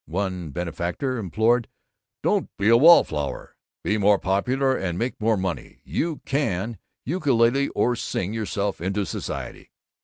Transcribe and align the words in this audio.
One 0.07 0.49
benefactor 0.49 1.19
implored, 1.19 1.67
"Don't 2.23 2.49
be 2.57 2.69
a 2.69 2.75
Wallflower 2.75 3.55
Be 3.83 3.99
More 3.99 4.17
Popular 4.17 4.75
and 4.75 4.97
Make 4.97 5.21
More 5.21 5.37
Money 5.37 5.79
You 5.83 6.21
Can 6.25 6.79
Ukulele 7.05 7.67
or 7.75 7.95
Sing 7.95 8.33
Yourself 8.33 8.81
into 8.81 9.05
Society! 9.05 9.69